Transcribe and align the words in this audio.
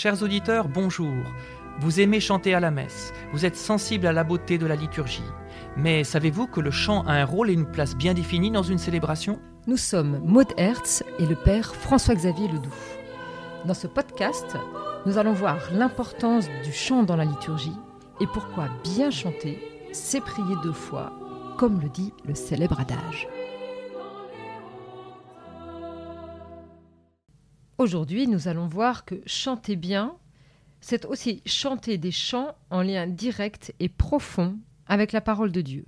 Chers 0.00 0.22
auditeurs, 0.22 0.68
bonjour. 0.68 1.12
Vous 1.80 1.98
aimez 1.98 2.20
chanter 2.20 2.54
à 2.54 2.60
la 2.60 2.70
messe, 2.70 3.12
vous 3.32 3.44
êtes 3.44 3.56
sensible 3.56 4.06
à 4.06 4.12
la 4.12 4.22
beauté 4.22 4.56
de 4.56 4.64
la 4.64 4.76
liturgie. 4.76 5.28
Mais 5.76 6.04
savez-vous 6.04 6.46
que 6.46 6.60
le 6.60 6.70
chant 6.70 7.02
a 7.02 7.14
un 7.14 7.24
rôle 7.24 7.50
et 7.50 7.54
une 7.54 7.68
place 7.68 7.96
bien 7.96 8.14
définis 8.14 8.52
dans 8.52 8.62
une 8.62 8.78
célébration? 8.78 9.40
Nous 9.66 9.76
sommes 9.76 10.20
Maud 10.24 10.46
Hertz 10.56 11.02
et 11.18 11.26
le 11.26 11.34
père 11.34 11.74
François-Xavier 11.74 12.46
Ledoux. 12.46 12.70
Dans 13.64 13.74
ce 13.74 13.88
podcast, 13.88 14.56
nous 15.04 15.18
allons 15.18 15.32
voir 15.32 15.58
l'importance 15.72 16.46
du 16.62 16.72
chant 16.72 17.02
dans 17.02 17.16
la 17.16 17.24
liturgie 17.24 17.76
et 18.20 18.28
pourquoi 18.28 18.68
bien 18.84 19.10
chanter, 19.10 19.58
c'est 19.90 20.20
prier 20.20 20.54
deux 20.62 20.70
fois, 20.70 21.12
comme 21.58 21.80
le 21.80 21.88
dit 21.88 22.12
le 22.24 22.36
célèbre 22.36 22.78
adage. 22.78 23.26
Aujourd'hui, 27.78 28.26
nous 28.26 28.48
allons 28.48 28.66
voir 28.66 29.04
que 29.04 29.22
chanter 29.24 29.76
bien, 29.76 30.16
c'est 30.80 31.04
aussi 31.04 31.42
chanter 31.46 31.96
des 31.96 32.10
chants 32.10 32.56
en 32.70 32.82
lien 32.82 33.06
direct 33.06 33.72
et 33.78 33.88
profond 33.88 34.58
avec 34.86 35.12
la 35.12 35.20
parole 35.20 35.52
de 35.52 35.60
Dieu. 35.60 35.86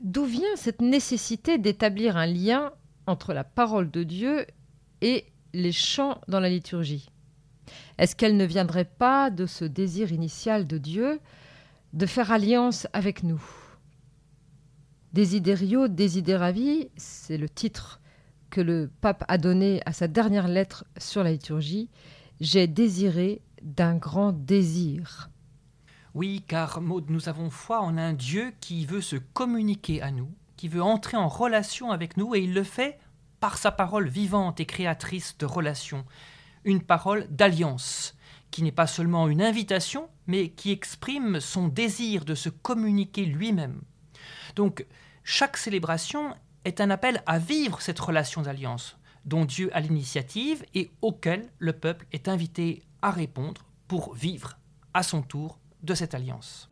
D'où 0.00 0.24
vient 0.26 0.54
cette 0.54 0.80
nécessité 0.80 1.58
d'établir 1.58 2.16
un 2.16 2.26
lien 2.26 2.72
entre 3.08 3.34
la 3.34 3.42
parole 3.42 3.90
de 3.90 4.04
Dieu 4.04 4.46
et 5.00 5.26
les 5.52 5.72
chants 5.72 6.20
dans 6.28 6.38
la 6.38 6.48
liturgie? 6.48 7.10
Est-ce 7.98 8.14
qu'elle 8.14 8.36
ne 8.36 8.44
viendrait 8.44 8.84
pas 8.84 9.28
de 9.30 9.44
ce 9.44 9.64
désir 9.64 10.12
initial 10.12 10.68
de 10.68 10.78
Dieu 10.78 11.18
de 11.94 12.06
faire 12.06 12.30
alliance 12.30 12.86
avec 12.92 13.24
nous? 13.24 13.42
Desiderio 15.14 15.88
desideravi, 15.88 16.90
c'est 16.96 17.38
le 17.38 17.48
titre 17.48 18.00
que 18.50 18.60
le 18.60 18.90
pape 19.00 19.24
a 19.28 19.38
donné 19.38 19.80
à 19.86 19.92
sa 19.94 20.06
dernière 20.06 20.48
lettre 20.48 20.84
sur 20.98 21.22
la 21.22 21.32
liturgie. 21.32 21.88
J'ai 22.40 22.66
désiré 22.66 23.40
d'un 23.62 23.96
grand 23.96 24.32
désir. 24.32 25.30
Oui, 26.14 26.44
car 26.46 26.82
Maud, 26.82 27.08
nous 27.08 27.30
avons 27.30 27.48
foi 27.48 27.80
en 27.80 27.96
un 27.96 28.12
Dieu 28.12 28.52
qui 28.60 28.84
veut 28.84 29.00
se 29.00 29.16
communiquer 29.16 30.02
à 30.02 30.10
nous, 30.10 30.30
qui 30.56 30.68
veut 30.68 30.82
entrer 30.82 31.16
en 31.16 31.28
relation 31.28 31.90
avec 31.90 32.18
nous, 32.18 32.34
et 32.34 32.40
il 32.40 32.52
le 32.52 32.62
fait 32.62 32.98
par 33.40 33.56
sa 33.56 33.70
parole 33.70 34.08
vivante 34.08 34.60
et 34.60 34.66
créatrice 34.66 35.38
de 35.38 35.46
relations, 35.46 36.04
une 36.64 36.82
parole 36.82 37.26
d'alliance, 37.30 38.14
qui 38.50 38.62
n'est 38.62 38.72
pas 38.72 38.86
seulement 38.86 39.28
une 39.28 39.42
invitation, 39.42 40.08
mais 40.26 40.50
qui 40.50 40.70
exprime 40.70 41.40
son 41.40 41.68
désir 41.68 42.24
de 42.26 42.34
se 42.34 42.50
communiquer 42.50 43.24
lui-même. 43.24 43.80
Donc, 44.58 44.84
chaque 45.22 45.56
célébration 45.56 46.34
est 46.64 46.80
un 46.80 46.90
appel 46.90 47.22
à 47.26 47.38
vivre 47.38 47.80
cette 47.80 48.00
relation 48.00 48.42
d'alliance 48.42 48.98
dont 49.24 49.44
Dieu 49.44 49.70
a 49.72 49.78
l'initiative 49.78 50.64
et 50.74 50.90
auquel 51.00 51.48
le 51.60 51.72
peuple 51.72 52.06
est 52.10 52.26
invité 52.26 52.82
à 53.00 53.12
répondre 53.12 53.64
pour 53.86 54.14
vivre 54.14 54.58
à 54.94 55.04
son 55.04 55.22
tour 55.22 55.60
de 55.84 55.94
cette 55.94 56.12
alliance. 56.12 56.68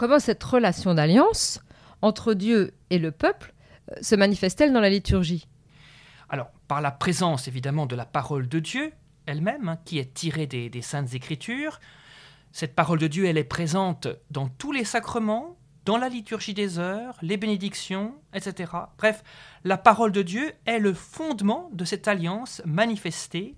Comment 0.00 0.18
cette 0.18 0.42
relation 0.42 0.94
d'alliance 0.94 1.60
entre 2.00 2.32
Dieu 2.32 2.72
et 2.88 2.98
le 2.98 3.10
peuple 3.10 3.52
euh, 3.92 3.96
se 4.00 4.14
manifeste-t-elle 4.14 4.72
dans 4.72 4.80
la 4.80 4.88
liturgie? 4.88 5.46
Alors, 6.30 6.50
par 6.68 6.80
la 6.80 6.90
présence 6.90 7.48
évidemment 7.48 7.84
de 7.84 7.96
la 7.96 8.06
parole 8.06 8.48
de 8.48 8.60
Dieu 8.60 8.94
elle-même, 9.26 9.68
hein, 9.68 9.78
qui 9.84 9.98
est 9.98 10.14
tirée 10.14 10.46
des, 10.46 10.70
des 10.70 10.80
Saintes 10.80 11.12
Écritures. 11.12 11.80
Cette 12.50 12.74
parole 12.74 12.98
de 12.98 13.08
Dieu, 13.08 13.26
elle 13.26 13.36
est 13.36 13.44
présente 13.44 14.08
dans 14.30 14.48
tous 14.48 14.72
les 14.72 14.84
sacrements, 14.84 15.58
dans 15.84 15.98
la 15.98 16.08
liturgie 16.08 16.54
des 16.54 16.78
heures, 16.78 17.18
les 17.20 17.36
bénédictions, 17.36 18.14
etc. 18.32 18.72
Bref, 18.96 19.22
la 19.64 19.76
parole 19.76 20.12
de 20.12 20.22
Dieu 20.22 20.54
est 20.64 20.78
le 20.78 20.94
fondement 20.94 21.68
de 21.74 21.84
cette 21.84 22.08
alliance 22.08 22.62
manifestée 22.64 23.54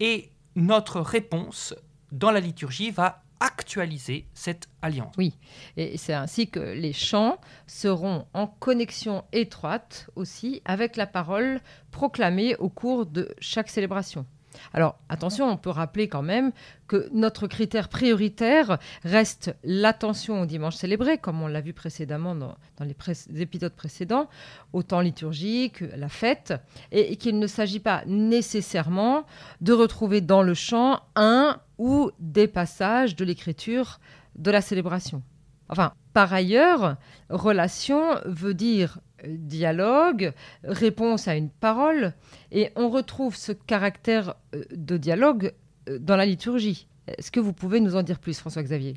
et 0.00 0.32
notre 0.56 1.00
réponse 1.00 1.76
dans 2.10 2.32
la 2.32 2.40
liturgie 2.40 2.90
va 2.90 3.22
actualiser 3.40 4.26
cette 4.34 4.68
alliance. 4.82 5.14
Oui, 5.18 5.36
et 5.76 5.96
c'est 5.98 6.14
ainsi 6.14 6.48
que 6.48 6.60
les 6.60 6.92
chants 6.92 7.38
seront 7.66 8.26
en 8.34 8.46
connexion 8.46 9.24
étroite 9.32 10.08
aussi 10.16 10.62
avec 10.64 10.96
la 10.96 11.06
parole 11.06 11.60
proclamée 11.90 12.56
au 12.56 12.68
cours 12.68 13.06
de 13.06 13.34
chaque 13.40 13.68
célébration. 13.68 14.26
Alors 14.72 14.98
attention, 15.08 15.50
on 15.50 15.56
peut 15.56 15.70
rappeler 15.70 16.08
quand 16.08 16.22
même 16.22 16.52
que 16.86 17.08
notre 17.12 17.46
critère 17.46 17.88
prioritaire 17.88 18.78
reste 19.04 19.54
l'attention 19.64 20.42
au 20.42 20.46
dimanche 20.46 20.76
célébré, 20.76 21.18
comme 21.18 21.42
on 21.42 21.46
l'a 21.46 21.60
vu 21.60 21.72
précédemment 21.72 22.34
dans, 22.34 22.56
les, 22.80 22.94
épisodes 23.40 23.74
précédents, 23.74 24.28
au 24.72 24.82
temps 24.82 25.00
liturgique, 25.00 25.80
la 25.96 26.08
fête, 26.08 26.54
et, 26.92 27.16
qu'il 27.16 27.38
ne 27.38 27.46
s'agit 27.46 27.80
pas 27.80 28.02
nécessairement 28.06 29.24
de 29.60 29.72
retrouver 29.72 30.20
dans 30.20 30.42
le 30.42 30.54
chant 30.54 31.00
un 31.16 31.60
ou 31.78 32.10
des 32.18 32.48
passages 32.48 33.16
de 33.16 33.24
l'écriture 33.24 34.00
de 34.34 34.50
la 34.50 34.60
célébration. 34.60 35.22
Enfin, 35.68 35.92
par 36.12 36.32
ailleurs, 36.32 36.96
relation 37.28 38.20
veut 38.24 38.54
dire 38.54 39.00
dialogue, 39.26 40.32
réponse 40.62 41.28
à 41.28 41.36
une 41.36 41.50
parole, 41.50 42.14
et 42.52 42.70
on 42.76 42.88
retrouve 42.88 43.36
ce 43.36 43.52
caractère 43.52 44.34
euh, 44.54 44.64
de 44.70 44.96
dialogue 44.96 45.52
euh, 45.88 45.98
dans 45.98 46.16
la 46.16 46.26
liturgie. 46.26 46.86
Est-ce 47.06 47.30
que 47.30 47.40
vous 47.40 47.52
pouvez 47.52 47.80
nous 47.80 47.96
en 47.96 48.02
dire 48.02 48.18
plus, 48.18 48.38
François-Xavier? 48.38 48.94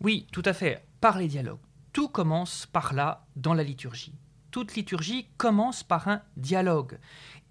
Oui, 0.00 0.26
tout 0.32 0.42
à 0.44 0.52
fait. 0.52 0.82
Par 1.00 1.18
les 1.18 1.28
dialogues. 1.28 1.58
Tout 1.92 2.08
commence 2.08 2.66
par 2.66 2.94
là 2.94 3.24
dans 3.36 3.54
la 3.54 3.62
liturgie. 3.62 4.12
Toute 4.56 4.74
liturgie 4.74 5.26
commence 5.36 5.82
par 5.82 6.08
un 6.08 6.22
dialogue. 6.38 6.98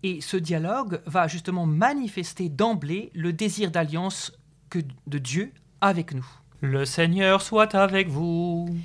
Et 0.02 0.22
ce 0.22 0.38
dialogue 0.38 1.04
va 1.06 1.28
justement 1.28 1.68
manifester 1.68 2.50
d'emblée 2.50 3.12
le 3.14 3.32
désir 3.32 3.70
d'alliance 3.70 4.32
que 4.72 4.80
de 5.06 5.20
Dieu 5.20 5.52
avec 5.82 6.16
nous. 6.16 6.26
Le 6.62 6.84
Seigneur 6.84 7.44
soit 7.44 7.76
avec 7.76 8.08
vous. 8.08 8.76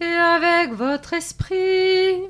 Et 0.00 0.04
avec 0.06 0.72
votre 0.72 1.12
esprit. 1.12 2.26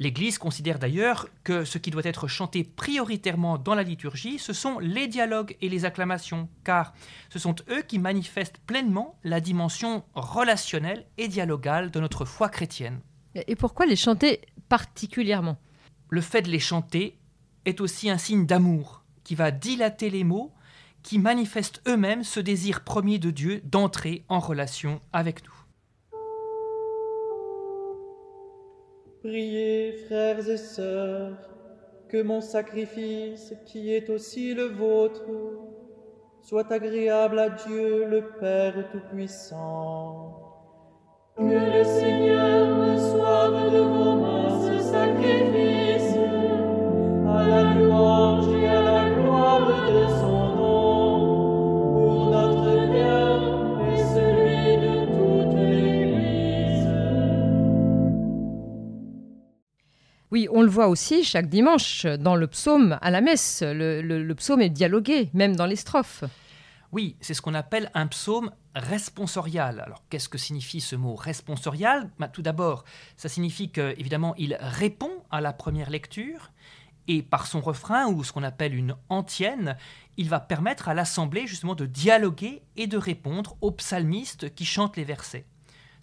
L'Église 0.00 0.38
considère 0.38 0.80
d'ailleurs 0.80 1.28
que 1.44 1.64
ce 1.64 1.78
qui 1.78 1.92
doit 1.92 2.02
être 2.04 2.26
chanté 2.26 2.64
prioritairement 2.64 3.58
dans 3.58 3.76
la 3.76 3.84
liturgie, 3.84 4.40
ce 4.40 4.52
sont 4.52 4.80
les 4.80 5.06
dialogues 5.06 5.56
et 5.60 5.68
les 5.68 5.84
acclamations, 5.84 6.48
car 6.64 6.94
ce 7.28 7.38
sont 7.38 7.54
eux 7.70 7.82
qui 7.82 8.00
manifestent 8.00 8.58
pleinement 8.66 9.14
la 9.22 9.40
dimension 9.40 10.02
relationnelle 10.14 11.06
et 11.16 11.28
dialogale 11.28 11.92
de 11.92 12.00
notre 12.00 12.24
foi 12.24 12.48
chrétienne. 12.48 12.98
Et 13.36 13.54
pourquoi 13.54 13.86
les 13.86 13.94
chanter 13.94 14.40
particulièrement 14.70 15.58
Le 16.08 16.22
fait 16.22 16.40
de 16.42 16.48
les 16.48 16.58
chanter 16.58 17.18
est 17.66 17.82
aussi 17.82 18.08
un 18.08 18.16
signe 18.16 18.46
d'amour 18.46 19.04
qui 19.24 19.34
va 19.34 19.50
dilater 19.50 20.08
les 20.08 20.24
mots, 20.24 20.52
qui 21.02 21.18
manifestent 21.18 21.82
eux-mêmes 21.86 22.24
ce 22.24 22.40
désir 22.40 22.82
premier 22.82 23.18
de 23.18 23.30
Dieu 23.30 23.60
d'entrer 23.64 24.24
en 24.28 24.38
relation 24.38 25.00
avec 25.12 25.44
nous. 25.44 25.54
Priez, 29.22 29.92
frères 30.06 30.48
et 30.48 30.56
sœurs, 30.56 31.36
que 32.08 32.22
mon 32.22 32.40
sacrifice, 32.40 33.52
qui 33.66 33.92
est 33.92 34.08
aussi 34.08 34.54
le 34.54 34.64
vôtre, 34.64 35.26
soit 36.42 36.72
agréable 36.72 37.38
à 37.38 37.50
Dieu 37.50 38.06
le 38.06 38.30
Père 38.40 38.90
Tout-Puissant. 38.90 40.36
Que 41.36 41.42
le 41.42 41.84
Seigneur 41.84 42.92
reçoive 42.92 43.72
de 43.72 43.78
vos 43.78 44.19
Oui, 60.30 60.46
on 60.52 60.62
le 60.62 60.68
voit 60.68 60.86
aussi 60.86 61.24
chaque 61.24 61.48
dimanche 61.48 62.06
dans 62.06 62.36
le 62.36 62.46
psaume 62.46 62.98
à 63.02 63.10
la 63.10 63.20
messe. 63.20 63.64
Le, 63.66 64.32
psaume 64.34 64.60
est 64.60 64.70
dialogué, 64.70 65.28
même 65.34 65.56
dans 65.56 65.66
les 65.66 65.74
strophes. 65.74 66.22
Oui, 66.92 67.16
c'est 67.20 67.34
ce 67.34 67.42
qu'on 67.42 67.54
appelle 67.54 67.90
un 67.94 68.06
psaume 68.06 68.52
responsorial. 68.76 69.80
Alors 69.80 70.04
qu'est-ce 70.08 70.28
que 70.28 70.38
signifie 70.38 70.80
ce 70.80 70.94
mot 70.94 71.16
responsorial? 71.16 72.10
Bah, 72.18 72.28
Tout 72.28 72.42
d'abord, 72.42 72.84
ça 73.16 73.28
signifie 73.28 73.70
qu'évidemment 73.70 74.34
il 74.38 74.56
répond 74.60 75.10
à 75.30 75.40
la 75.40 75.52
première 75.52 75.90
lecture 75.90 76.52
et 77.08 77.22
par 77.22 77.48
son 77.48 77.60
refrain 77.60 78.06
ou 78.06 78.22
ce 78.22 78.32
qu'on 78.32 78.44
appelle 78.44 78.74
une 78.74 78.94
antienne, 79.08 79.76
il 80.16 80.28
va 80.28 80.38
permettre 80.38 80.88
à 80.88 80.94
l'assemblée 80.94 81.46
justement 81.48 81.74
de 81.74 81.86
dialoguer 81.86 82.62
et 82.76 82.86
de 82.86 82.96
répondre 82.96 83.56
aux 83.60 83.72
psalmistes 83.72 84.54
qui 84.54 84.64
chantent 84.64 84.96
les 84.96 85.04
versets. 85.04 85.46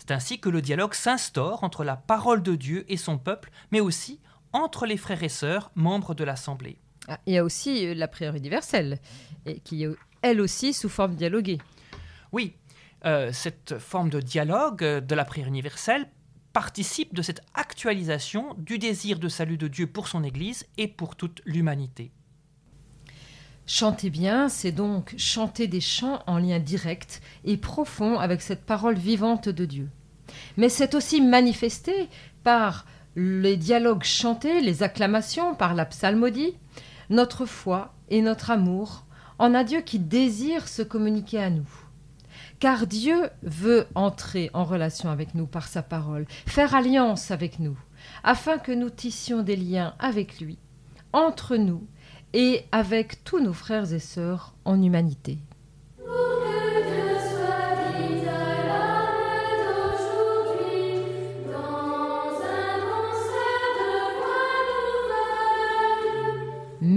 C'est 0.07 0.13
ainsi 0.13 0.39
que 0.39 0.48
le 0.48 0.62
dialogue 0.62 0.94
s'instaure 0.94 1.65
entre 1.65 1.83
la 1.83 1.98
parole 1.98 2.42
de 2.42 2.56
Dieu 2.56 2.86
et 2.88 2.95
son 2.95 3.18
peuple, 3.18 3.51
mais 3.74 3.81
aussi 3.81 4.21
entre 4.54 4.86
les 4.86 4.95
frères 4.95 5.21
et 5.21 5.27
sœurs 5.27 5.69
membres 5.75 6.15
de 6.15 6.24
l'assemblée. 6.24 6.77
Ah, 7.09 7.19
il 7.25 7.33
y 7.33 7.38
a 7.38 7.44
aussi 7.44 7.86
euh, 7.86 7.94
la 7.94 8.07
prière 8.07 8.33
universelle, 8.33 9.00
qui 9.65 9.83
est 9.83 9.89
elle 10.21 10.39
aussi 10.39 10.74
sous 10.74 10.88
forme 10.88 11.15
dialoguée. 11.15 11.57
Oui, 12.31 12.54
euh, 13.04 13.33
cette 13.33 13.80
forme 13.80 14.09
de 14.09 14.21
dialogue 14.21 14.81
euh, 14.81 15.01
de 15.01 15.13
la 15.13 15.25
prière 15.25 15.50
universelle 15.50 16.09
participe 16.54 17.13
de 17.13 17.21
cette 17.21 17.42
actualisation 17.54 18.56
du 18.57 18.80
désir 18.80 19.19
de 19.19 19.27
salut 19.27 19.57
de 19.57 19.68
Dieu 19.68 19.88
pour 19.88 20.07
son 20.07 20.24
Église 20.24 20.65
et 20.77 20.88
pour 20.88 21.18
toute 21.18 21.42
l'humanité. 21.44 22.12
Chanter 23.65 24.09
bien, 24.09 24.48
c'est 24.48 24.71
donc 24.71 25.15
chanter 25.18 25.68
des 25.68 25.81
chants 25.81 26.24
en 26.27 26.38
lien 26.38 26.59
direct 26.59 27.21
et 27.44 27.57
profond 27.57 28.18
avec 28.18 28.42
cette 28.42 28.65
parole 28.65 28.95
vivante 28.95 29.50
de 29.50 29.65
Dieu. 29.65 29.89
Mais 30.58 30.70
c'est 30.70 30.96
aussi 30.96 31.22
manifesté 31.22 32.10
par 32.44 32.86
les 33.16 33.58
dialogues 33.58 34.04
chantés, 34.04 34.62
les 34.62 34.84
acclamations, 34.84 35.56
par 35.56 35.74
la 35.74 35.86
psalmodie, 35.86 36.56
notre 37.10 37.46
foi 37.46 37.94
et 38.10 38.22
notre 38.22 38.52
amour 38.52 39.06
en 39.40 39.54
un 39.54 39.64
Dieu 39.64 39.82
qui 39.82 40.00
désire 40.00 40.68
se 40.68 40.82
communiquer 40.82 41.40
à 41.40 41.50
nous. 41.50 41.68
Car 42.60 42.88
Dieu 42.88 43.30
veut 43.44 43.88
entrer 43.96 44.50
en 44.54 44.64
relation 44.64 45.10
avec 45.10 45.36
nous 45.36 45.46
par 45.46 45.68
sa 45.68 45.84
parole, 45.84 46.26
faire 46.46 46.74
alliance 46.74 47.32
avec 47.32 47.60
nous, 47.60 47.78
afin 48.24 48.58
que 48.58 48.72
nous 48.72 48.90
tissions 48.90 49.44
des 49.44 49.56
liens 49.56 49.94
avec 50.00 50.40
lui, 50.40 50.58
entre 51.14 51.56
nous 51.56 51.86
et 52.34 52.66
avec 52.72 53.24
tous 53.24 53.40
nos 53.40 53.54
frères 53.54 53.94
et 53.94 54.00
sœurs 54.00 54.54
en 54.66 54.82
humanité. 54.82 55.38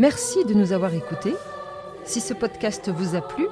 Merci 0.00 0.46
de 0.46 0.54
nous 0.54 0.72
avoir 0.72 0.94
écoutés. 0.94 1.34
Si 2.04 2.22
ce 2.22 2.32
podcast 2.32 2.88
vous 2.88 3.16
a 3.16 3.20
plu, 3.20 3.46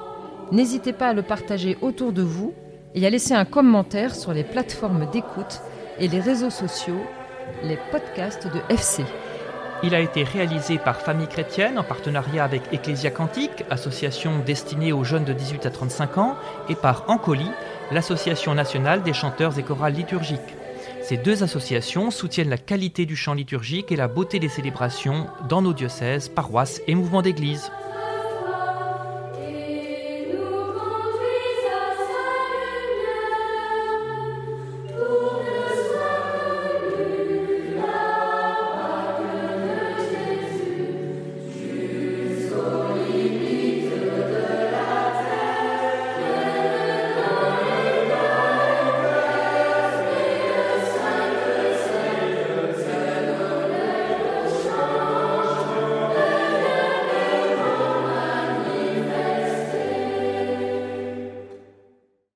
n'hésitez 0.51 0.93
pas 0.93 1.09
à 1.09 1.13
le 1.13 1.21
partager 1.21 1.77
autour 1.79 2.11
de 2.11 2.23
vous 2.23 2.55
et 2.95 3.05
à 3.05 3.09
laisser 3.11 3.35
un 3.35 3.45
commentaire 3.45 4.15
sur 4.15 4.33
les 4.33 4.43
plateformes 4.43 5.07
d'écoute 5.11 5.61
et 5.99 6.07
les 6.07 6.19
réseaux 6.19 6.49
sociaux, 6.49 7.03
les 7.61 7.77
podcasts 7.91 8.47
de 8.47 8.61
FC. 8.73 9.03
Il 9.83 9.93
a 9.93 9.99
été 9.99 10.23
réalisé 10.23 10.79
par 10.79 11.01
Famille 11.01 11.27
Chrétienne 11.27 11.77
en 11.77 11.83
partenariat 11.83 12.45
avec 12.45 12.63
Ecclesia 12.71 13.11
Cantique, 13.11 13.63
association 13.69 14.39
destinée 14.43 14.91
aux 14.91 15.03
jeunes 15.03 15.25
de 15.25 15.33
18 15.33 15.67
à 15.67 15.69
35 15.69 16.17
ans, 16.17 16.35
et 16.67 16.73
par 16.73 17.03
Ancoli, 17.09 17.51
l'association 17.91 18.55
nationale 18.55 19.03
des 19.03 19.13
chanteurs 19.13 19.59
et 19.59 19.63
chorales 19.63 19.93
liturgiques. 19.93 20.55
Ces 21.09 21.17
deux 21.17 21.41
associations 21.41 22.11
soutiennent 22.11 22.51
la 22.51 22.59
qualité 22.59 23.07
du 23.07 23.15
chant 23.15 23.33
liturgique 23.33 23.91
et 23.91 23.95
la 23.95 24.07
beauté 24.07 24.37
des 24.37 24.47
célébrations 24.47 25.25
dans 25.49 25.63
nos 25.63 25.73
diocèses, 25.73 26.29
paroisses 26.29 26.83
et 26.85 26.93
mouvements 26.93 27.23
d'église. 27.23 27.71